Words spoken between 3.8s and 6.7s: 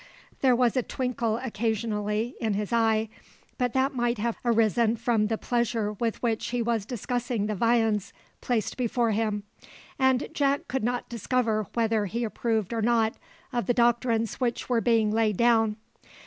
might have arisen from the pleasure with which he